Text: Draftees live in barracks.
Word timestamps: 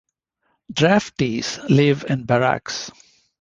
Draftees 0.73 1.69
live 1.69 2.05
in 2.09 2.23
barracks. 2.25 2.89